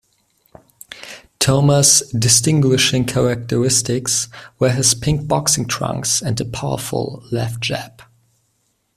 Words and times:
Thomas' 1.37 2.01
distinguishing 2.09 3.05
characteristics 3.05 4.29
were 4.57 4.71
his 4.71 4.95
pink 4.95 5.27
boxing 5.27 5.67
trunks 5.67 6.23
and 6.23 6.41
a 6.41 6.45
powerful 6.45 7.23
left 7.31 7.59
jab. 7.61 8.01